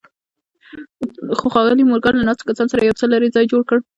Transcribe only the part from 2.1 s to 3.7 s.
له ناستو کسانو یو څه لرې ځای جوړ